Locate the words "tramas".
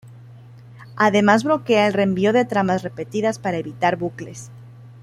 2.43-2.81